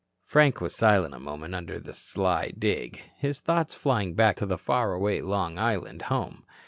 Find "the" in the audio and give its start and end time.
1.79-1.93, 4.47-4.57